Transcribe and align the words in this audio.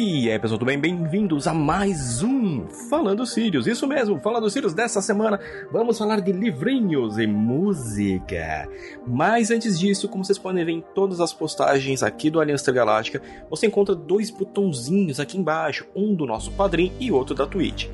E 0.00 0.30
aí 0.30 0.38
pessoal, 0.38 0.60
tudo 0.60 0.68
bem? 0.68 0.78
Bem-vindos 0.78 1.48
a 1.48 1.52
mais 1.52 2.22
um 2.22 2.68
Falando 2.88 3.26
Sirius. 3.26 3.66
Isso 3.66 3.84
mesmo, 3.84 4.20
Falando 4.20 4.48
Sirius 4.48 4.72
dessa 4.72 5.02
semana 5.02 5.40
vamos 5.72 5.98
falar 5.98 6.20
de 6.20 6.30
livrinhos 6.30 7.18
e 7.18 7.26
música. 7.26 8.68
Mas 9.04 9.50
antes 9.50 9.76
disso, 9.76 10.08
como 10.08 10.24
vocês 10.24 10.38
podem 10.38 10.64
ver 10.64 10.70
em 10.70 10.84
todas 10.94 11.20
as 11.20 11.32
postagens 11.32 12.04
aqui 12.04 12.30
do 12.30 12.40
Aliança 12.40 12.70
Galáctica, 12.70 13.20
você 13.50 13.66
encontra 13.66 13.92
dois 13.92 14.30
botãozinhos 14.30 15.18
aqui 15.18 15.36
embaixo, 15.36 15.84
um 15.96 16.14
do 16.14 16.26
nosso 16.26 16.52
padrinho 16.52 16.92
e 17.00 17.10
outro 17.10 17.34
da 17.34 17.44
Twitch. 17.44 17.88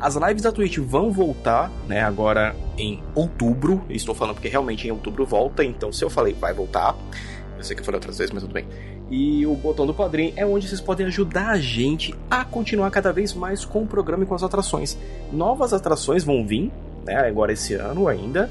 As 0.00 0.16
lives 0.16 0.42
da 0.42 0.50
Twitch 0.50 0.78
vão 0.78 1.12
voltar, 1.12 1.70
né, 1.86 2.00
agora 2.00 2.56
em 2.76 3.00
outubro. 3.14 3.84
estou 3.88 4.12
falando 4.12 4.34
porque 4.34 4.48
realmente 4.48 4.88
em 4.88 4.90
outubro 4.90 5.24
volta, 5.24 5.64
então 5.64 5.92
se 5.92 6.04
eu 6.04 6.10
falei 6.10 6.34
vai 6.34 6.52
voltar, 6.52 6.96
eu 7.56 7.62
sei 7.62 7.76
que 7.76 7.80
eu 7.80 7.86
falei 7.86 7.98
outras 7.98 8.18
vezes, 8.18 8.34
mas 8.34 8.42
tudo 8.42 8.52
bem. 8.52 8.66
E 9.10 9.46
o 9.46 9.54
botão 9.54 9.86
do 9.86 9.92
padrinho 9.92 10.32
é 10.36 10.46
onde 10.46 10.66
vocês 10.66 10.80
podem 10.80 11.06
ajudar 11.06 11.50
a 11.50 11.58
gente 11.58 12.14
a 12.30 12.44
continuar 12.44 12.90
cada 12.90 13.12
vez 13.12 13.34
mais 13.34 13.64
com 13.64 13.82
o 13.82 13.86
programa 13.86 14.24
e 14.24 14.26
com 14.26 14.34
as 14.34 14.42
atrações. 14.42 14.96
Novas 15.32 15.72
atrações 15.72 16.24
vão 16.24 16.46
vir, 16.46 16.72
né, 17.04 17.16
agora 17.16 17.52
esse 17.52 17.74
ano 17.74 18.08
ainda. 18.08 18.50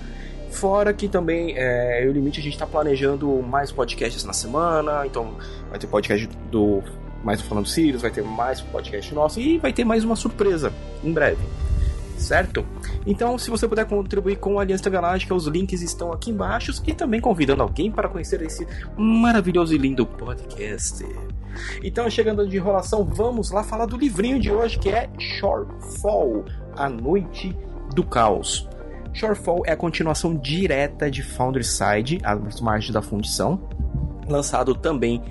Fora 0.51 0.93
que 0.93 1.07
também 1.07 1.55
é, 1.57 2.05
o 2.07 2.11
Limite 2.11 2.39
a 2.39 2.43
gente 2.43 2.53
está 2.53 2.67
planejando 2.67 3.27
mais 3.41 3.71
podcasts 3.71 4.23
na 4.23 4.33
semana, 4.33 5.05
então 5.05 5.33
vai 5.69 5.79
ter 5.79 5.87
podcast 5.87 6.29
do 6.51 6.83
mais 7.23 7.41
Falando 7.41 7.67
Sirius, 7.67 8.03
vai 8.03 8.11
ter 8.11 8.21
mais 8.21 8.61
podcast 8.61 9.15
nosso 9.15 9.39
e 9.39 9.57
vai 9.57 9.73
ter 9.73 9.83
mais 9.83 10.03
uma 10.03 10.15
surpresa 10.15 10.71
em 11.03 11.11
breve 11.11 11.41
certo? 12.17 12.65
Então, 13.05 13.37
se 13.37 13.49
você 13.49 13.67
puder 13.67 13.85
contribuir 13.85 14.37
com 14.37 14.59
a 14.59 14.61
Aliança 14.61 14.89
Galáctica, 14.89 15.33
os 15.33 15.47
links 15.47 15.81
estão 15.81 16.11
aqui 16.11 16.31
embaixo 16.31 16.71
e 16.85 16.93
também 16.93 17.19
convidando 17.19 17.63
alguém 17.63 17.91
para 17.91 18.09
conhecer 18.09 18.41
esse 18.41 18.67
maravilhoso 18.97 19.73
e 19.73 19.77
lindo 19.77 20.05
podcast. 20.05 21.05
Então, 21.83 22.09
chegando 22.09 22.47
de 22.47 22.57
enrolação, 22.57 23.03
vamos 23.03 23.51
lá 23.51 23.63
falar 23.63 23.85
do 23.85 23.97
livrinho 23.97 24.39
de 24.39 24.51
hoje 24.51 24.79
que 24.79 24.89
é 24.89 25.09
Shortfall, 25.19 26.45
A 26.75 26.89
Noite 26.89 27.55
do 27.93 28.03
Caos. 28.03 28.67
Shortfall 29.13 29.63
é 29.65 29.71
a 29.71 29.77
continuação 29.77 30.35
direta 30.35 31.09
de 31.09 31.21
Founderside, 31.21 32.19
as 32.23 32.59
margens 32.59 32.91
da 32.91 33.01
fundição, 33.01 33.69
lançado 34.27 34.73
também 34.73 35.21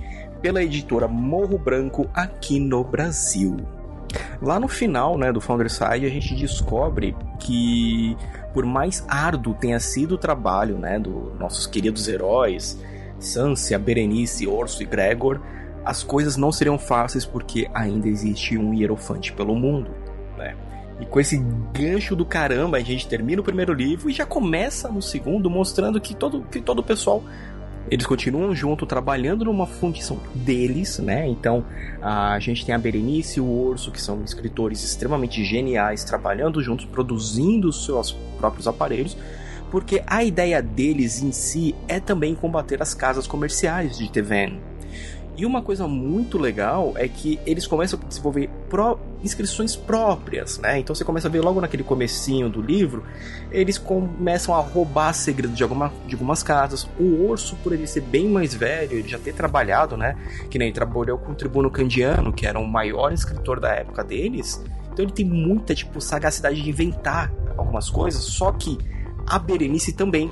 pela 0.41 0.63
editora 0.63 1.07
Morro 1.07 1.57
Branco 1.57 2.09
aqui 2.13 2.59
no 2.59 2.83
Brasil. 2.83 3.57
Lá 4.43 4.59
no 4.59 4.67
final 4.67 5.17
né, 5.17 5.31
do 5.31 5.39
Founderside, 5.39 6.05
a 6.05 6.09
gente 6.09 6.35
descobre 6.35 7.15
que, 7.39 8.17
por 8.53 8.65
mais 8.65 9.05
árduo 9.07 9.53
tenha 9.53 9.79
sido 9.79 10.15
o 10.15 10.17
trabalho 10.17 10.77
né, 10.77 10.99
dos 10.99 11.33
nossos 11.39 11.65
queridos 11.65 12.09
heróis, 12.09 12.77
Sansa, 13.17 13.79
Berenice, 13.79 14.45
Orso 14.45 14.83
e 14.83 14.85
Gregor, 14.85 15.39
as 15.85 16.03
coisas 16.03 16.35
não 16.35 16.51
seriam 16.51 16.77
fáceis 16.77 17.25
porque 17.25 17.69
ainda 17.73 18.09
existe 18.09 18.57
um 18.57 18.73
hierofante 18.73 19.31
pelo 19.31 19.55
mundo. 19.55 19.91
Né? 20.37 20.57
E 20.99 21.05
com 21.05 21.21
esse 21.21 21.37
gancho 21.73 22.13
do 22.13 22.25
caramba, 22.25 22.75
a 22.75 22.81
gente 22.81 23.07
termina 23.07 23.39
o 23.39 23.45
primeiro 23.45 23.71
livro 23.71 24.09
e 24.09 24.13
já 24.13 24.25
começa 24.25 24.89
no 24.89 25.01
segundo, 25.01 25.49
mostrando 25.49 26.01
que 26.01 26.13
todo, 26.13 26.41
que 26.51 26.59
todo 26.59 26.79
o 26.79 26.83
pessoal 26.83 27.23
eles 27.91 28.05
continuam 28.05 28.55
junto, 28.55 28.85
trabalhando 28.85 29.45
numa 29.45 29.67
função 29.67 30.19
deles, 30.33 30.99
né? 30.99 31.27
Então 31.27 31.65
a 32.01 32.39
gente 32.39 32.65
tem 32.65 32.73
a 32.73 32.77
Berenice 32.77 33.39
e 33.39 33.41
o 33.41 33.45
Urso, 33.45 33.91
que 33.91 34.01
são 34.01 34.23
escritores 34.23 34.83
extremamente 34.83 35.43
geniais, 35.43 36.03
trabalhando 36.03 36.61
juntos, 36.61 36.85
produzindo 36.85 37.67
os 37.67 37.85
seus 37.85 38.11
próprios 38.37 38.67
aparelhos, 38.67 39.17
porque 39.69 40.03
a 40.05 40.23
ideia 40.23 40.61
deles 40.61 41.21
em 41.21 41.31
si 41.31 41.75
é 41.87 41.99
também 41.99 42.35
combater 42.35 42.81
as 42.81 42.93
casas 42.93 43.27
comerciais 43.27 43.97
de 43.97 44.09
Teven. 44.11 44.59
E 45.35 45.45
uma 45.45 45.63
coisa 45.63 45.87
muito 45.87 46.37
legal 46.37 46.93
é 46.95 47.07
que 47.07 47.39
eles 47.45 47.65
começam 47.65 47.99
a 47.99 48.07
desenvolver 48.07 48.49
pro, 48.69 48.99
inscrições 49.23 49.75
próprias, 49.75 50.59
né? 50.59 50.79
Então 50.79 50.93
você 50.93 51.03
começa 51.03 51.27
a 51.27 51.31
ver 51.31 51.41
logo 51.41 51.59
naquele 51.59 51.83
comecinho 51.83 52.49
do 52.49 52.61
livro, 52.61 53.03
eles 53.51 53.79
começam 53.79 54.53
a 54.53 54.59
roubar 54.59 55.11
segredos 55.13 55.57
de, 55.57 55.63
alguma, 55.63 55.91
de 56.05 56.13
algumas 56.13 56.43
casas. 56.43 56.87
O 56.99 57.27
urso, 57.27 57.55
por 57.63 57.73
ele 57.73 57.87
ser 57.87 58.01
bem 58.01 58.29
mais 58.29 58.53
velho, 58.53 58.93
ele 58.93 59.07
já 59.07 59.17
ter 59.17 59.33
trabalhado, 59.33 59.97
né? 59.97 60.15
Que 60.51 60.59
nem 60.59 60.71
trabalhou 60.71 61.17
com 61.17 61.31
o 61.31 61.35
tribuno 61.35 61.71
candiano, 61.71 62.31
que 62.31 62.45
era 62.45 62.59
o 62.59 62.67
maior 62.67 63.11
escritor 63.11 63.59
da 63.59 63.69
época 63.73 64.03
deles. 64.03 64.63
Então 64.91 65.03
ele 65.03 65.11
tem 65.11 65.25
muita, 65.25 65.73
tipo, 65.73 65.99
sagacidade 65.99 66.61
de 66.61 66.69
inventar 66.69 67.33
algumas 67.57 67.89
coisas, 67.89 68.23
só 68.23 68.51
que 68.51 68.77
a 69.25 69.39
Berenice 69.39 69.93
também. 69.93 70.31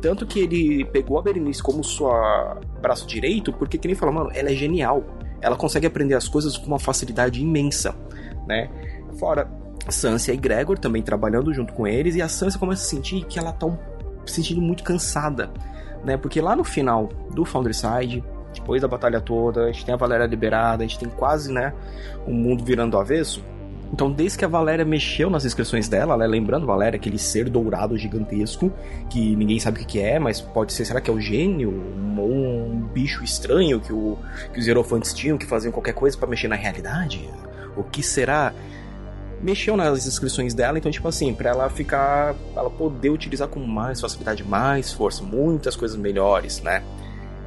Tanto 0.00 0.26
que 0.26 0.40
ele 0.40 0.84
pegou 0.86 1.18
a 1.18 1.22
Berenice 1.22 1.62
como 1.62 1.84
sua 1.84 2.58
braço 2.80 3.06
direito, 3.06 3.52
porque 3.52 3.76
que 3.76 3.86
nem 3.86 3.94
falou, 3.94 4.14
mano, 4.14 4.30
ela 4.34 4.50
é 4.50 4.54
genial. 4.54 5.04
Ela 5.40 5.56
consegue 5.56 5.86
aprender 5.86 6.14
as 6.14 6.28
coisas 6.28 6.56
com 6.56 6.66
uma 6.66 6.78
facilidade 6.78 7.40
imensa, 7.40 7.94
né? 8.46 8.70
Fora 9.18 9.48
Sansa 9.88 10.32
e 10.32 10.36
Gregor 10.36 10.78
também 10.78 11.02
trabalhando 11.02 11.52
junto 11.52 11.72
com 11.72 11.86
eles, 11.86 12.14
e 12.14 12.22
a 12.22 12.28
Sansa 12.28 12.58
começa 12.58 12.82
a 12.82 12.86
sentir 12.86 13.24
que 13.24 13.38
ela 13.38 13.52
tá 13.52 13.66
um, 13.66 13.76
se 14.26 14.34
sentindo 14.34 14.60
muito 14.60 14.82
cansada, 14.82 15.50
né? 16.04 16.16
Porque 16.16 16.40
lá 16.40 16.54
no 16.54 16.64
final 16.64 17.08
do 17.34 17.44
Founderside, 17.44 18.22
depois 18.54 18.82
da 18.82 18.88
batalha 18.88 19.20
toda, 19.20 19.64
a 19.64 19.72
gente 19.72 19.84
tem 19.84 19.94
a 19.94 19.96
Valéria 19.96 20.26
liberada, 20.26 20.82
a 20.82 20.86
gente 20.86 20.98
tem 20.98 21.08
quase, 21.08 21.52
né, 21.52 21.72
o 22.26 22.32
mundo 22.32 22.64
virando 22.64 22.98
avesso. 22.98 23.42
Então, 23.92 24.10
desde 24.10 24.38
que 24.38 24.44
a 24.44 24.48
Valéria 24.48 24.84
mexeu 24.84 25.28
nas 25.28 25.44
inscrições 25.44 25.88
dela, 25.88 26.16
né, 26.16 26.26
lembrando, 26.26 26.64
Valéria, 26.64 26.96
aquele 26.96 27.18
ser 27.18 27.48
dourado 27.48 27.98
gigantesco, 27.98 28.72
que 29.08 29.34
ninguém 29.34 29.58
sabe 29.58 29.82
o 29.82 29.86
que 29.86 29.98
é, 30.00 30.18
mas 30.18 30.40
pode 30.40 30.72
ser, 30.72 30.84
será 30.84 31.00
que 31.00 31.10
é 31.10 31.12
o 31.12 31.20
gênio? 31.20 31.70
Um, 31.70 32.20
um 32.20 32.88
bicho 32.92 33.24
estranho 33.24 33.80
que, 33.80 33.92
o, 33.92 34.16
que 34.52 34.60
os 34.60 34.66
hierofantes 34.66 35.12
tinham, 35.12 35.36
que 35.36 35.46
faziam 35.46 35.72
qualquer 35.72 35.94
coisa 35.94 36.16
para 36.16 36.28
mexer 36.28 36.46
na 36.46 36.54
realidade? 36.54 37.28
O 37.76 37.82
que 37.82 38.02
será? 38.02 38.52
Mexeu 39.42 39.76
nas 39.76 40.06
inscrições 40.06 40.52
dela, 40.54 40.78
então, 40.78 40.92
tipo 40.92 41.08
assim, 41.08 41.32
pra 41.32 41.50
ela 41.50 41.68
ficar. 41.70 42.34
ela 42.54 42.70
poder 42.70 43.08
utilizar 43.08 43.48
com 43.48 43.58
mais 43.58 44.00
facilidade, 44.00 44.44
mais 44.44 44.92
força, 44.92 45.22
muitas 45.22 45.74
coisas 45.74 45.96
melhores, 45.96 46.60
né? 46.60 46.82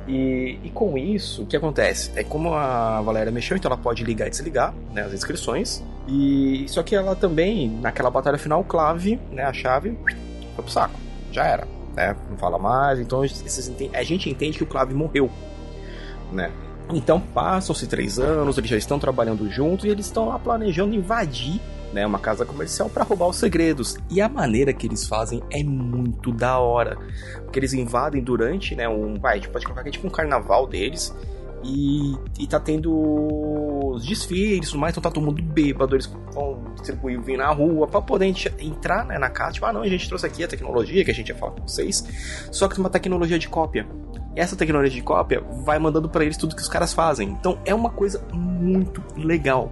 E, 0.07 0.59
e, 0.63 0.69
com 0.69 0.97
isso, 0.97 1.43
o 1.43 1.45
que 1.45 1.55
acontece? 1.55 2.11
É 2.15 2.23
como 2.23 2.53
a 2.53 3.01
Valéria 3.01 3.31
mexeu, 3.31 3.55
então 3.55 3.71
ela 3.71 3.79
pode 3.79 4.03
ligar 4.03 4.27
e 4.27 4.29
desligar 4.29 4.73
né, 4.93 5.01
as 5.03 5.13
inscrições. 5.13 5.83
E 6.07 6.65
só 6.67 6.83
que 6.83 6.95
ela 6.95 7.15
também, 7.15 7.69
naquela 7.69 8.09
batalha 8.09 8.37
final, 8.37 8.61
o 8.61 8.63
clave, 8.65 9.19
né, 9.31 9.43
a 9.43 9.53
chave, 9.53 9.97
foi 10.55 10.63
pro 10.63 10.69
saco. 10.69 10.99
Já 11.31 11.45
era, 11.45 11.67
né? 11.95 12.15
Não 12.29 12.37
fala 12.37 12.59
mais. 12.59 12.99
Então 12.99 13.21
a 13.21 14.03
gente 14.03 14.29
entende 14.29 14.57
que 14.57 14.63
o 14.63 14.67
clave 14.67 14.93
morreu, 14.93 15.29
né? 16.31 16.51
Então 16.93 17.19
passam-se 17.19 17.87
três 17.87 18.19
anos, 18.19 18.57
eles 18.57 18.69
já 18.69 18.77
estão 18.77 18.99
trabalhando 18.99 19.49
juntos 19.49 19.85
e 19.85 19.87
eles 19.87 20.05
estão 20.05 20.27
lá 20.27 20.37
planejando 20.37 20.93
invadir 20.93 21.61
né, 21.93 22.05
uma 22.05 22.19
casa 22.19 22.45
comercial 22.45 22.89
para 22.89 23.03
roubar 23.03 23.27
os 23.27 23.37
segredos. 23.37 23.97
E 24.09 24.19
a 24.19 24.27
maneira 24.27 24.73
que 24.73 24.87
eles 24.87 25.07
fazem 25.07 25.41
é 25.51 25.63
muito 25.63 26.31
da 26.31 26.57
hora. 26.57 26.97
Porque 27.43 27.59
eles 27.59 27.73
invadem 27.73 28.21
durante, 28.21 28.75
né, 28.75 28.89
um, 28.89 29.19
vai, 29.19 29.33
a 29.33 29.35
gente 29.35 29.49
pode 29.49 29.63
colocar 29.63 29.81
aqui 29.81 29.91
tipo 29.91 30.07
um 30.07 30.09
carnaval 30.09 30.67
deles. 30.67 31.15
E, 31.65 32.17
e 32.37 32.45
tá 32.45 32.59
tendo 32.59 33.97
desfiles, 34.05 34.69
tudo 34.69 34.81
mais, 34.81 34.91
então 34.91 35.01
tá 35.01 35.09
todo 35.09 35.23
mundo 35.23 35.41
bêbado, 35.41 35.95
eles 35.95 36.13
vão 36.33 36.61
distribuir 36.75 37.21
vinho 37.21 37.37
na 37.37 37.49
rua 37.51 37.87
para 37.87 38.01
poder 38.01 38.25
entrar 38.59 39.05
né, 39.05 39.17
na 39.17 39.29
casa. 39.29 39.53
Tipo, 39.53 39.67
ah, 39.67 39.71
não, 39.71 39.81
a 39.81 39.87
gente 39.87 40.07
trouxe 40.09 40.25
aqui 40.25 40.43
a 40.43 40.47
tecnologia 40.47 41.05
que 41.05 41.11
a 41.11 41.13
gente 41.13 41.29
ia 41.29 41.35
falar 41.35 41.53
com 41.53 41.65
vocês, 41.65 42.49
só 42.51 42.67
que 42.67 42.77
uma 42.77 42.89
tecnologia 42.89 43.39
de 43.39 43.47
cópia. 43.47 43.87
Essa 44.35 44.57
tecnologia 44.57 44.91
de 44.91 45.01
cópia 45.01 45.41
vai 45.63 45.79
mandando 45.79 46.09
para 46.09 46.25
eles 46.25 46.35
tudo 46.35 46.53
que 46.53 46.61
os 46.61 46.67
caras 46.67 46.91
fazem. 46.91 47.29
Então 47.29 47.57
é 47.63 47.73
uma 47.73 47.91
coisa 47.91 48.21
muito 48.33 49.01
legal. 49.15 49.71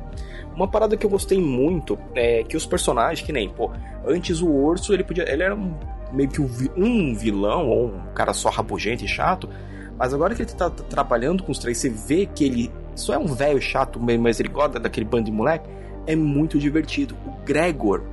Uma 0.62 0.68
parada 0.68 0.96
que 0.96 1.04
eu 1.04 1.10
gostei 1.10 1.42
muito 1.42 1.98
é 2.14 2.44
que 2.44 2.56
os 2.56 2.68
personagens, 2.68 3.26
que 3.26 3.34
nem, 3.34 3.50
pô, 3.50 3.72
antes 4.06 4.42
o 4.42 4.48
urso, 4.48 4.94
ele 4.94 5.04
podia. 5.04 5.28
Ele 5.28 5.42
era 5.42 5.56
um, 5.56 5.74
meio 6.14 6.30
que 6.30 6.40
um 6.40 7.16
vilão, 7.16 7.68
ou 7.68 7.88
um 7.88 8.14
cara 8.14 8.32
só 8.32 8.48
rabugento 8.50 9.04
e 9.04 9.08
chato. 9.08 9.50
Mas 9.98 10.14
agora 10.14 10.36
que 10.36 10.44
ele 10.44 10.52
tá 10.52 10.70
trabalhando 10.70 11.42
com 11.42 11.52
os 11.52 11.58
três, 11.58 11.80
você 11.80 11.90
vê 11.90 12.28
que 12.28 12.44
ele 12.44 12.72
só 12.94 13.16
é 13.16 13.18
um 13.18 13.34
velho 13.34 13.60
chato, 13.60 14.00
mas 14.00 14.40
ele 14.40 14.50
gosta 14.50 14.80
daquele 14.80 15.04
bando 15.04 15.26
de 15.26 15.32
moleque. 15.32 15.68
É 16.06 16.16
muito 16.16 16.60
divertido. 16.60 17.16
O 17.26 17.44
Gregor, 17.44 18.04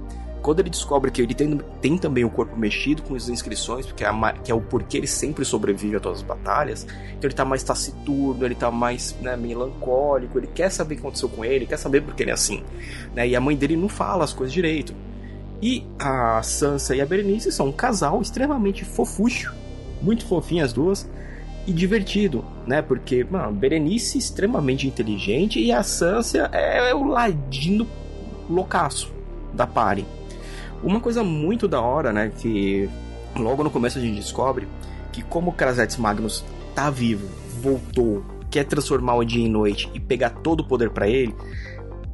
quando 0.48 0.60
ele 0.60 0.70
descobre 0.70 1.10
que 1.10 1.20
ele 1.20 1.34
tem, 1.34 1.60
tem 1.78 1.98
também 1.98 2.24
o 2.24 2.30
corpo 2.30 2.56
mexido 2.56 3.02
com 3.02 3.14
as 3.14 3.28
inscrições, 3.28 3.84
porque 3.84 4.02
é, 4.02 4.06
a, 4.06 4.32
que 4.32 4.50
é 4.50 4.54
o 4.54 4.62
porquê 4.62 4.96
ele 4.96 5.06
sempre 5.06 5.44
sobrevive 5.44 5.96
a 5.96 6.00
todas 6.00 6.20
as 6.20 6.24
batalhas, 6.24 6.86
então 7.10 7.28
ele 7.28 7.34
tá 7.34 7.44
mais 7.44 7.62
taciturno, 7.62 8.46
ele 8.46 8.54
tá 8.54 8.70
mais 8.70 9.14
né, 9.20 9.36
melancólico, 9.36 10.38
ele 10.38 10.46
quer 10.46 10.70
saber 10.70 10.94
o 10.94 10.96
que 10.96 11.02
aconteceu 11.02 11.28
com 11.28 11.44
ele, 11.44 11.66
quer 11.66 11.76
saber 11.76 12.00
porque 12.00 12.22
ele 12.22 12.30
é 12.30 12.32
assim. 12.32 12.64
Né? 13.14 13.28
E 13.28 13.36
a 13.36 13.40
mãe 13.42 13.54
dele 13.54 13.76
não 13.76 13.90
fala 13.90 14.24
as 14.24 14.32
coisas 14.32 14.50
direito. 14.50 14.94
E 15.60 15.84
a 15.98 16.42
Sansa 16.42 16.96
e 16.96 17.02
a 17.02 17.04
Berenice 17.04 17.52
são 17.52 17.66
um 17.66 17.72
casal 17.72 18.22
extremamente 18.22 18.86
fofucho, 18.86 19.54
muito 20.00 20.24
fofinho 20.24 20.64
as 20.64 20.72
duas, 20.72 21.06
e 21.66 21.74
divertido, 21.74 22.42
né? 22.66 22.80
Porque, 22.80 23.22
mano, 23.22 23.52
Berenice 23.52 24.16
extremamente 24.16 24.88
inteligente 24.88 25.60
e 25.60 25.70
a 25.70 25.82
Sansa 25.82 26.48
é 26.54 26.94
o 26.94 27.04
ladino 27.04 27.86
loucaço 28.48 29.12
da 29.52 29.66
party. 29.66 30.06
Uma 30.82 31.00
coisa 31.00 31.24
muito 31.24 31.66
da 31.66 31.80
hora, 31.80 32.12
né, 32.12 32.30
que 32.36 32.88
logo 33.36 33.64
no 33.64 33.70
começo 33.70 33.98
a 33.98 34.00
gente 34.00 34.16
descobre 34.16 34.68
que 35.12 35.22
como 35.22 35.52
Krasetes 35.52 35.96
Magnus 35.96 36.44
tá 36.74 36.90
vivo, 36.90 37.28
voltou 37.60 38.24
quer 38.50 38.64
transformar 38.64 39.16
o 39.16 39.24
dia 39.24 39.44
em 39.44 39.48
noite 39.48 39.90
e 39.94 40.00
pegar 40.00 40.30
todo 40.30 40.60
o 40.60 40.64
poder 40.64 40.90
para 40.90 41.08
ele, 41.08 41.34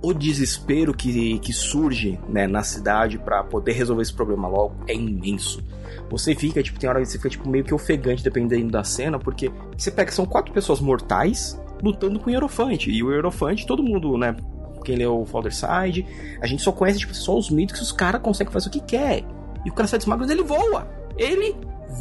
o 0.02 0.12
desespero 0.12 0.93
que, 0.93 1.38
que 1.38 1.52
surge 1.52 2.19
né, 2.28 2.46
na 2.46 2.62
cidade 2.62 3.19
para 3.19 3.43
poder 3.43 3.72
resolver 3.72 4.02
esse 4.02 4.12
problema 4.12 4.49
logo 4.49 4.75
é 4.87 4.94
imenso. 4.94 5.62
Você 6.11 6.34
fica, 6.34 6.62
tipo, 6.62 6.78
tem 6.78 6.88
hora 6.90 7.00
que 7.00 7.06
você 7.06 7.16
fica 7.16 7.31
tipo, 7.31 7.49
meio 7.49 7.64
que 7.64 7.72
ofegante 7.72 8.22
dependendo 8.22 8.70
da 8.70 8.84
cena, 8.84 9.19
porque 9.19 9.50
você 9.76 9.90
pega 9.90 10.12
são 10.12 10.26
quatro 10.26 10.52
pessoas 10.52 10.81
mortais 10.81 11.58
lutando 11.82 12.19
com 12.19 12.28
o 12.28 12.31
Hierofante. 12.31 12.90
E 12.90 13.02
o 13.02 13.11
Hierofante, 13.11 13.66
todo 13.66 13.82
mundo, 13.82 14.19
né? 14.19 14.37
Quem 14.85 14.97
leu 14.97 15.21
o 15.21 15.27
Father 15.27 15.53
Side, 15.53 16.07
a 16.41 16.47
gente 16.47 16.63
só 16.63 16.71
conhece 16.71 16.99
tipo, 17.01 17.15
só 17.15 17.37
os 17.37 17.51
mitos 17.51 17.77
que 17.77 17.83
os 17.83 17.93
caras 17.93 18.21
conseguem 18.21 18.53
fazer 18.53 18.69
o 18.69 18.71
que 18.71 18.81
quer. 18.81 19.25
E 19.65 19.71
o 19.71 19.73
cara 19.73 19.89
sai 19.89 19.99
desmagro, 19.99 20.31
ele 20.31 20.43
voa. 20.43 20.87
Ele 21.17 21.57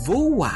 voa. 0.06 0.52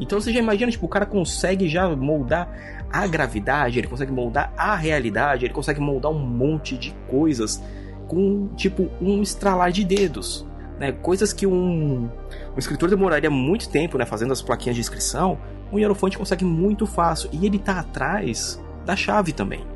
Então 0.00 0.20
você 0.20 0.32
já 0.32 0.38
imagina, 0.38 0.70
tipo, 0.70 0.86
o 0.86 0.88
cara 0.88 1.06
consegue 1.06 1.68
já 1.68 1.88
moldar 1.94 2.48
a 2.90 3.06
gravidade, 3.06 3.78
ele 3.78 3.88
consegue 3.88 4.12
moldar 4.12 4.52
a 4.56 4.74
realidade, 4.76 5.44
ele 5.44 5.54
consegue 5.54 5.80
moldar 5.80 6.10
um 6.10 6.18
monte 6.18 6.76
de 6.76 6.94
coisas 7.08 7.62
com, 8.06 8.48
tipo, 8.56 8.88
um 9.00 9.22
estralar 9.22 9.72
de 9.72 9.84
dedos. 9.84 10.46
Né? 10.78 10.92
Coisas 10.92 11.32
que 11.32 11.46
um, 11.46 12.04
um 12.04 12.58
escritor 12.58 12.88
demoraria 12.88 13.30
muito 13.30 13.68
tempo, 13.68 13.96
né, 13.98 14.04
fazendo 14.04 14.32
as 14.32 14.42
plaquinhas 14.42 14.76
de 14.76 14.80
inscrição, 14.80 15.38
um 15.72 15.78
hierofante 15.78 16.18
consegue 16.18 16.44
muito 16.44 16.86
fácil. 16.86 17.28
E 17.32 17.46
ele 17.46 17.58
tá 17.58 17.80
atrás 17.80 18.62
da 18.84 18.94
chave 18.94 19.32
também. 19.32 19.75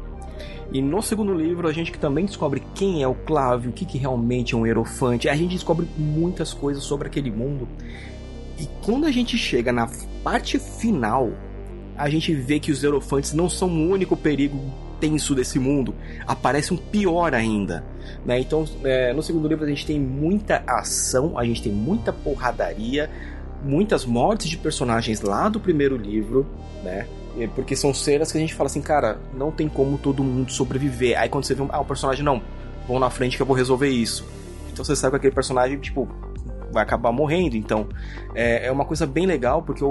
E 0.73 0.81
no 0.81 1.03
segundo 1.03 1.35
livro 1.35 1.67
a 1.67 1.73
gente 1.73 1.93
também 1.99 2.25
descobre 2.25 2.63
quem 2.75 3.03
é 3.03 3.09
o 3.09 3.15
Clávio, 3.15 3.71
o 3.71 3.73
que, 3.73 3.85
que 3.85 3.99
realmente 3.99 4.55
é 4.55 4.57
um 4.57 4.67
hierofante. 4.67 5.29
A 5.29 5.35
gente 5.35 5.53
descobre 5.53 5.87
muitas 5.99 6.55
coisas 6.55 6.85
sobre 6.85 7.09
aquele 7.09 7.31
mundo. 7.31 7.69
E 8.59 8.69
quando 8.85 9.07
a 9.07 9.11
gente 9.11 9.37
chega 9.37 9.73
na 9.73 9.89
parte 10.23 10.59
final, 10.59 11.33
a 11.97 12.09
gente 12.09 12.33
vê 12.35 12.61
que 12.61 12.71
os 12.71 12.83
hierofantes 12.83 13.33
não 13.33 13.49
são 13.49 13.69
o 13.69 13.91
único 13.91 14.17
perigo 14.17 14.59
tenso 15.01 15.35
desse 15.35 15.59
mundo. 15.59 15.95
Aparece 16.27 16.73
um 16.73 16.77
pior 16.77 17.35
ainda. 17.35 17.85
Né? 18.25 18.39
Então, 18.39 18.65
é, 18.85 19.13
no 19.13 19.23
segundo 19.23 19.49
livro 19.49 19.65
a 19.65 19.69
gente 19.69 19.87
tem 19.87 19.99
muita 19.99 20.63
ação, 20.67 21.39
a 21.39 21.45
gente 21.45 21.63
tem 21.63 21.73
muita 21.73 22.13
porradaria, 22.13 23.11
muitas 23.65 24.05
mortes 24.05 24.49
de 24.49 24.57
personagens 24.57 25.21
lá 25.21 25.49
do 25.49 25.59
primeiro 25.59 25.97
livro, 25.97 26.47
né? 26.85 27.07
Porque 27.49 27.77
são 27.77 27.93
cenas 27.95 28.31
que 28.31 28.39
a 28.39 28.41
gente 28.41 28.55
fala 28.55 28.69
assim, 28.69 28.83
cara, 28.83 29.19
não 29.35 29.51
tem 29.51 29.69
como 29.69 29.99
todo 29.99 30.23
mundo 30.23 30.51
sobreviver. 30.53 31.19
Aí 31.19 31.29
quando 31.29 31.45
você 31.45 31.55
vê 31.55 31.63
um, 31.63 31.69
ah, 31.71 31.81
um 31.81 31.85
personagem, 31.85 32.25
não, 32.25 32.43
vão 32.87 32.99
na 32.99 33.11
frente 33.11 33.37
que 33.37 33.43
eu 33.43 33.47
vou 33.47 33.57
resolver 33.57 33.89
isso. 33.89 34.25
Então 34.73 34.85
você 34.85 34.97
sabe 34.97 35.13
que 35.13 35.17
aquele 35.19 35.35
personagem, 35.35 35.79
tipo, 35.79 36.09
vai 36.73 36.83
acabar 36.83 37.13
morrendo. 37.13 37.57
Então 37.57 37.89
é, 38.35 38.67
é 38.67 38.73
uma 38.73 38.85
coisa 38.85 39.07
bem 39.07 39.27
legal 39.27 39.63
porque 39.63 39.85
o, 39.85 39.89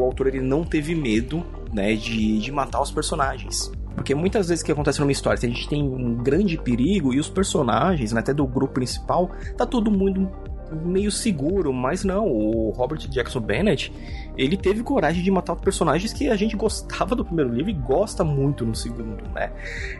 o 0.00 0.04
autor 0.04 0.28
ele 0.28 0.40
não 0.40 0.64
teve 0.64 0.94
medo, 0.94 1.44
né, 1.72 1.94
de, 1.94 2.38
de 2.38 2.52
matar 2.52 2.80
os 2.80 2.90
personagens. 2.90 3.70
Porque 3.94 4.14
muitas 4.14 4.48
vezes 4.48 4.64
que 4.64 4.72
acontece 4.72 5.00
numa 5.00 5.12
história, 5.12 5.38
a 5.38 5.46
gente 5.46 5.68
tem 5.68 5.82
um 5.82 6.14
grande 6.14 6.56
perigo 6.56 7.12
e 7.12 7.20
os 7.20 7.28
personagens, 7.28 8.12
né, 8.12 8.20
até 8.20 8.32
do 8.32 8.46
grupo 8.46 8.74
principal, 8.74 9.30
tá 9.56 9.66
todo 9.66 9.90
mundo 9.90 10.30
meio 10.72 11.10
seguro, 11.10 11.72
mas 11.72 12.04
não, 12.04 12.26
o 12.26 12.70
Robert 12.70 12.98
Jackson 13.08 13.40
Bennett, 13.40 13.92
ele 14.36 14.56
teve 14.56 14.82
coragem 14.82 15.22
de 15.22 15.30
matar 15.30 15.56
personagens 15.56 16.12
que 16.12 16.28
a 16.28 16.36
gente 16.36 16.56
gostava 16.56 17.14
do 17.14 17.24
primeiro 17.24 17.52
livro 17.52 17.70
e 17.70 17.74
gosta 17.74 18.24
muito 18.24 18.64
no 18.64 18.74
segundo, 18.74 19.22
né? 19.34 19.52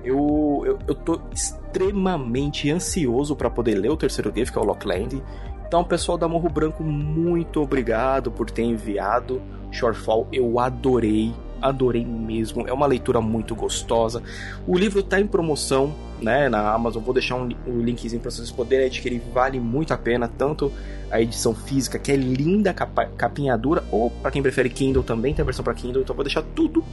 Eu, 0.04 0.62
eu, 0.66 0.78
eu 0.88 0.94
tô 0.94 1.20
extremamente 1.32 2.70
ansioso 2.70 3.36
para 3.36 3.50
poder 3.50 3.74
ler 3.74 3.90
o 3.90 3.96
terceiro 3.96 4.30
livro, 4.30 4.52
que 4.52 4.58
é 4.58 4.62
o 4.62 4.64
Lockland. 4.64 5.22
Então, 5.66 5.82
pessoal 5.84 6.18
da 6.18 6.28
Morro 6.28 6.50
Branco, 6.50 6.82
muito 6.82 7.62
obrigado 7.62 8.30
por 8.30 8.50
ter 8.50 8.62
enviado 8.62 9.40
Shortfall. 9.70 10.28
Eu 10.30 10.58
adorei 10.58 11.32
adorei 11.62 12.04
mesmo. 12.04 12.66
É 12.66 12.72
uma 12.72 12.86
leitura 12.86 13.20
muito 13.20 13.54
gostosa. 13.54 14.22
O 14.66 14.76
livro 14.76 15.00
está 15.00 15.20
em 15.20 15.26
promoção, 15.26 15.94
né, 16.20 16.48
na 16.48 16.72
Amazon. 16.72 17.02
Vou 17.02 17.14
deixar 17.14 17.36
um, 17.36 17.48
um 17.66 17.80
linkzinho 17.80 18.20
para 18.20 18.30
vocês 18.30 18.50
poderem 18.50 18.86
adquirir. 18.86 19.22
Vale 19.32 19.60
muito 19.60 19.94
a 19.94 19.96
pena, 19.96 20.28
tanto 20.28 20.72
a 21.10 21.20
edição 21.20 21.54
física, 21.54 21.98
que 21.98 22.10
é 22.10 22.16
linda, 22.16 22.72
capa, 22.72 23.06
capinha 23.16 23.56
dura, 23.56 23.84
ou 23.90 24.10
para 24.10 24.30
quem 24.30 24.42
prefere 24.42 24.70
Kindle 24.70 25.02
também 25.02 25.34
tem 25.34 25.42
a 25.42 25.46
versão 25.46 25.64
para 25.64 25.74
Kindle. 25.74 26.02
Então 26.02 26.16
vou 26.16 26.24
deixar 26.24 26.42
tudo 26.42 26.84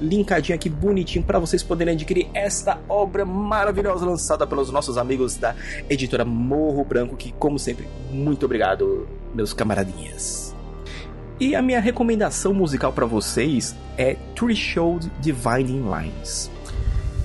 linkadinho 0.00 0.56
aqui 0.56 0.70
bonitinho 0.70 1.22
para 1.22 1.38
vocês 1.38 1.62
poderem 1.62 1.94
adquirir 1.94 2.28
esta 2.32 2.78
obra 2.88 3.24
maravilhosa 3.24 4.06
lançada 4.06 4.46
pelos 4.46 4.70
nossos 4.70 4.96
amigos 4.96 5.36
da 5.36 5.54
editora 5.90 6.24
Morro 6.24 6.82
Branco, 6.84 7.16
que 7.16 7.32
como 7.32 7.58
sempre, 7.58 7.86
muito 8.10 8.46
obrigado, 8.46 9.06
meus 9.34 9.52
camaradinhas. 9.52 10.54
E 11.40 11.54
a 11.54 11.62
minha 11.62 11.80
recomendação 11.80 12.52
musical 12.52 12.92
para 12.92 13.06
vocês 13.06 13.74
é 13.96 14.14
Threshold 14.34 15.10
Dividing 15.20 15.82
Lines. 15.90 16.50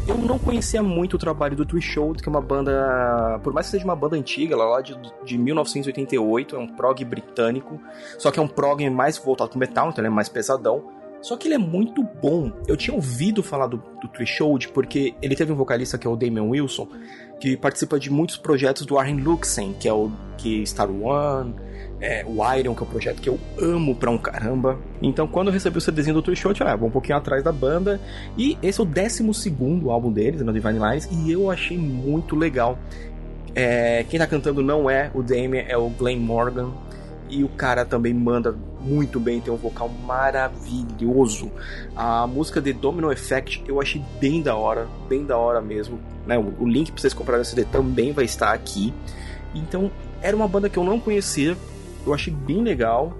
Eu 0.07 0.17
não 0.17 0.39
conhecia 0.39 0.81
muito 0.81 1.15
o 1.15 1.19
trabalho 1.19 1.53
do 1.53 1.65
Threshold, 1.65 2.23
que 2.23 2.29
é 2.29 2.31
uma 2.31 2.39
banda, 2.39 3.41
por 3.43 3.51
mais 3.51 3.67
que 3.67 3.71
seja 3.71 3.83
uma 3.83 3.95
banda 3.95 4.15
antiga, 4.15 4.55
lá 4.55 4.79
de, 4.79 4.95
de 5.25 5.37
1988, 5.37 6.55
é 6.55 6.59
um 6.59 6.67
prog 6.67 7.03
britânico, 7.03 7.81
só 8.17 8.31
que 8.31 8.39
é 8.39 8.41
um 8.41 8.47
prog 8.47 8.89
mais 8.89 9.17
voltado 9.17 9.49
pro 9.49 9.59
metal, 9.59 9.89
então 9.89 10.01
ele 10.01 10.07
é 10.07 10.15
mais 10.15 10.29
pesadão. 10.29 10.91
Só 11.25 11.35
que 11.35 11.47
ele 11.47 11.55
é 11.55 11.57
muito 11.57 12.03
bom. 12.21 12.51
Eu 12.67 12.77
tinha 12.77 12.93
ouvido 12.93 13.41
falar 13.41 13.65
do, 13.65 13.77
do 13.99 14.07
Threshold 14.09 14.67
porque 14.67 15.15
ele 15.23 15.35
teve 15.35 15.51
um 15.51 15.55
vocalista 15.55 15.97
que 15.97 16.05
é 16.05 16.09
o 16.09 16.15
Damian 16.15 16.43
Wilson, 16.43 16.87
que 17.39 17.57
participa 17.57 17.99
de 17.99 18.11
muitos 18.11 18.37
projetos 18.37 18.85
do 18.85 18.95
Arjen 18.95 19.17
Luxen, 19.21 19.73
que 19.73 19.87
é 19.87 19.91
o 19.91 20.11
que 20.37 20.63
Star 20.67 20.87
One, 20.87 21.55
é, 21.99 22.23
o 22.27 22.35
Iron, 22.53 22.75
que 22.75 22.83
é 22.83 22.85
um 22.85 22.89
projeto 22.89 23.21
que 23.23 23.27
eu 23.27 23.39
amo 23.59 23.95
pra 23.95 24.11
um 24.11 24.19
caramba. 24.19 24.77
Então, 25.01 25.27
quando 25.27 25.47
eu 25.47 25.53
recebi 25.53 25.79
o 25.79 25.81
CDzinho 25.81 26.21
do 26.21 26.35
Show, 26.35 26.53
eu 26.59 26.67
ah, 26.67 26.75
vou 26.75 26.89
um 26.89 26.91
pouquinho 26.91 27.17
atrás 27.17 27.43
da 27.43 27.51
banda. 27.51 27.99
E 28.37 28.55
esse 28.61 28.79
é 28.79 28.83
o 28.83 28.85
12 28.85 29.23
álbum 29.89 30.11
deles, 30.11 30.41
no 30.41 30.53
Divine 30.53 30.77
Lines, 30.77 31.09
e 31.11 31.31
eu 31.31 31.49
achei 31.49 31.75
muito 31.75 32.35
legal. 32.35 32.77
É, 33.55 34.05
quem 34.07 34.19
tá 34.19 34.27
cantando 34.27 34.61
não 34.61 34.87
é 34.87 35.09
o 35.11 35.23
Damien, 35.23 35.65
é 35.67 35.75
o 35.75 35.89
Glenn 35.89 36.19
Morgan. 36.19 36.69
E 37.27 37.43
o 37.43 37.49
cara 37.49 37.83
também 37.83 38.13
manda 38.13 38.55
muito 38.85 39.19
bem, 39.19 39.41
tem 39.41 39.51
um 39.51 39.57
vocal 39.57 39.89
maravilhoso. 39.89 41.51
A 41.95 42.27
música 42.27 42.61
de 42.61 42.71
Domino 42.71 43.11
Effect 43.11 43.63
eu 43.67 43.81
achei 43.81 44.01
bem 44.19 44.41
da 44.41 44.55
hora, 44.55 44.87
bem 45.09 45.25
da 45.25 45.37
hora 45.37 45.59
mesmo. 45.59 45.99
Né? 46.25 46.37
O, 46.37 46.67
link 46.67 46.91
pra 46.91 47.01
vocês 47.01 47.13
comprarem 47.13 47.41
o 47.41 47.45
CD 47.45 47.65
também 47.65 48.11
vai 48.11 48.25
estar 48.25 48.53
aqui. 48.53 48.93
Então, 49.53 49.91
era 50.21 50.35
uma 50.35 50.47
banda 50.47 50.69
que 50.69 50.77
eu 50.77 50.83
não 50.83 50.99
conhecia, 50.99 51.57
eu 52.05 52.13
achei 52.13 52.31
bem 52.31 52.61
legal. 52.61 53.13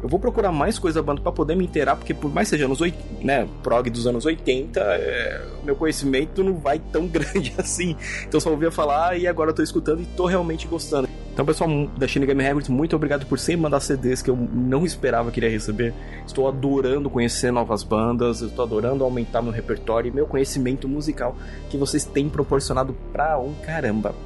Eu 0.00 0.08
vou 0.08 0.20
procurar 0.20 0.52
mais 0.52 0.78
coisa 0.78 1.00
da 1.00 1.06
banda 1.06 1.20
para 1.20 1.32
poder 1.32 1.56
me 1.56 1.64
inteirar, 1.64 1.96
porque 1.96 2.14
por 2.14 2.32
mais 2.32 2.46
que 2.46 2.50
seja 2.50 2.66
anos 2.66 2.80
80, 2.80 3.24
né, 3.24 3.48
prog 3.64 3.90
dos 3.90 4.06
anos 4.06 4.24
80, 4.24 4.80
é, 4.80 5.44
meu 5.64 5.74
conhecimento 5.74 6.44
não 6.44 6.54
vai 6.54 6.78
tão 6.78 7.06
grande 7.08 7.52
assim. 7.58 7.96
Então 8.24 8.38
só 8.38 8.50
ouvia 8.50 8.70
falar 8.70 9.18
e 9.18 9.26
agora 9.26 9.50
eu 9.50 9.54
tô 9.54 9.62
escutando 9.62 10.00
e 10.00 10.06
tô 10.06 10.26
realmente 10.26 10.68
gostando. 10.68 11.08
Então, 11.38 11.46
pessoal 11.46 11.70
da 11.96 12.08
Shinigami 12.08 12.42
Records, 12.42 12.68
muito 12.68 12.96
obrigado 12.96 13.24
por 13.24 13.38
sempre 13.38 13.60
mandar 13.60 13.78
CDs 13.78 14.20
que 14.20 14.28
eu 14.28 14.36
não 14.36 14.84
esperava 14.84 15.30
que 15.30 15.38
iria 15.38 15.48
receber. 15.48 15.94
Estou 16.26 16.48
adorando 16.48 17.08
conhecer 17.08 17.52
novas 17.52 17.84
bandas, 17.84 18.40
estou 18.40 18.64
adorando 18.64 19.04
aumentar 19.04 19.40
meu 19.40 19.52
repertório 19.52 20.08
e 20.08 20.12
meu 20.12 20.26
conhecimento 20.26 20.88
musical 20.88 21.36
que 21.70 21.76
vocês 21.76 22.04
têm 22.04 22.28
proporcionado 22.28 22.92
pra 23.12 23.38
um 23.38 23.54
caramba. 23.54 24.16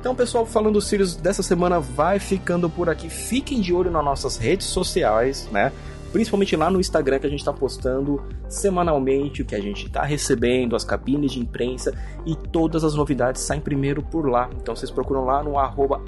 Então, 0.00 0.12
pessoal, 0.12 0.44
falando 0.44 0.72
do 0.72 0.80
Sirius 0.80 1.14
dessa 1.14 1.40
semana 1.40 1.78
vai 1.78 2.18
ficando 2.18 2.68
por 2.68 2.90
aqui. 2.90 3.08
Fiquem 3.08 3.60
de 3.60 3.72
olho 3.72 3.92
nas 3.92 4.04
nossas 4.04 4.36
redes 4.36 4.66
sociais, 4.66 5.48
né? 5.52 5.70
Principalmente 6.12 6.56
lá 6.56 6.70
no 6.70 6.80
Instagram 6.80 7.18
que 7.18 7.26
a 7.26 7.30
gente 7.30 7.38
está 7.38 7.52
postando 7.52 8.22
semanalmente 8.48 9.42
o 9.42 9.44
que 9.44 9.54
a 9.54 9.60
gente 9.60 9.86
está 9.86 10.02
recebendo, 10.02 10.74
as 10.74 10.82
cabines 10.82 11.32
de 11.32 11.38
imprensa 11.38 11.96
e 12.26 12.34
todas 12.34 12.82
as 12.82 12.94
novidades 12.94 13.42
saem 13.42 13.60
primeiro 13.60 14.02
por 14.02 14.28
lá. 14.28 14.50
Então 14.60 14.74
vocês 14.74 14.90
procuram 14.90 15.24
lá 15.24 15.42
no 15.42 15.58
arroba 15.58 16.02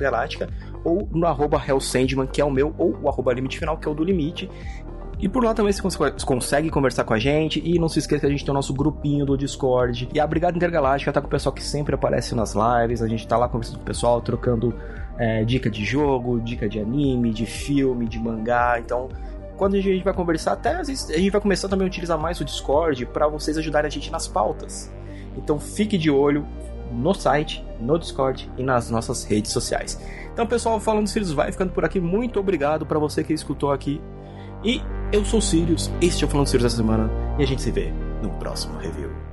Galáctica 0.00 0.48
ou 0.84 1.08
no 1.10 1.26
arroba 1.26 1.62
que 2.30 2.40
é 2.40 2.44
o 2.44 2.50
meu, 2.50 2.74
ou 2.76 2.96
o 3.02 3.08
arroba 3.08 3.32
Limite 3.32 3.58
Final, 3.58 3.78
que 3.78 3.88
é 3.88 3.90
o 3.90 3.94
do 3.94 4.04
Limite. 4.04 4.50
E 5.20 5.28
por 5.28 5.42
lá 5.42 5.52
também 5.52 5.72
você 5.72 5.82
consegue 6.24 6.70
conversar 6.70 7.02
com 7.02 7.12
a 7.12 7.18
gente. 7.18 7.60
E 7.64 7.78
não 7.78 7.88
se 7.88 7.98
esqueça 7.98 8.20
que 8.20 8.26
a 8.26 8.30
gente 8.30 8.44
tem 8.44 8.52
o 8.52 8.54
nosso 8.54 8.72
grupinho 8.72 9.26
do 9.26 9.36
Discord. 9.36 10.08
E 10.14 10.20
a 10.20 10.26
Brigada 10.26 10.56
Intergaláctica 10.56 11.12
tá 11.12 11.20
com 11.20 11.26
o 11.26 11.30
pessoal 11.30 11.52
que 11.52 11.62
sempre 11.62 11.94
aparece 11.94 12.34
nas 12.34 12.54
lives. 12.54 13.02
A 13.02 13.08
gente 13.08 13.26
tá 13.26 13.36
lá 13.36 13.48
conversando 13.48 13.78
com 13.78 13.82
o 13.82 13.86
pessoal, 13.86 14.20
trocando 14.20 14.72
é, 15.18 15.44
dica 15.44 15.68
de 15.68 15.84
jogo, 15.84 16.40
dica 16.40 16.68
de 16.68 16.78
anime, 16.78 17.32
de 17.32 17.46
filme, 17.46 18.06
de 18.06 18.18
mangá. 18.18 18.78
Então, 18.78 19.08
quando 19.58 19.74
a 19.74 19.80
gente 19.80 20.04
vai 20.04 20.14
conversar, 20.14 20.52
até 20.52 20.76
a 20.76 20.84
gente 20.84 21.30
vai 21.30 21.40
começar 21.40 21.68
também 21.68 21.84
a 21.84 21.88
utilizar 21.88 22.16
mais 22.16 22.40
o 22.40 22.44
Discord 22.44 23.04
para 23.06 23.28
vocês 23.28 23.58
ajudarem 23.58 23.88
a 23.88 23.90
gente 23.90 24.10
nas 24.10 24.26
pautas. 24.26 24.90
Então 25.36 25.58
fique 25.58 25.98
de 25.98 26.10
olho 26.10 26.46
no 26.92 27.12
site, 27.12 27.62
no 27.78 27.98
Discord 27.98 28.50
e 28.56 28.62
nas 28.62 28.88
nossas 28.88 29.24
redes 29.24 29.52
sociais. 29.52 30.00
Então, 30.32 30.46
pessoal, 30.46 30.80
falando 30.80 31.04
do 31.04 31.10
Sirius 31.10 31.32
vai 31.32 31.52
ficando 31.52 31.72
por 31.72 31.84
aqui. 31.84 32.00
Muito 32.00 32.40
obrigado 32.40 32.86
para 32.86 32.98
você 32.98 33.22
que 33.22 33.32
escutou 33.32 33.72
aqui 33.72 34.00
e 34.64 34.80
eu 35.12 35.24
sou 35.24 35.38
o 35.38 35.42
Sirius, 35.42 35.90
este 36.00 36.24
é 36.24 36.26
o 36.26 36.30
Falando 36.30 36.46
Sirius 36.46 36.64
dessa 36.64 36.76
semana, 36.76 37.10
e 37.38 37.42
a 37.42 37.46
gente 37.46 37.62
se 37.62 37.70
vê 37.70 37.92
no 38.22 38.30
próximo 38.38 38.78
review. 38.78 39.27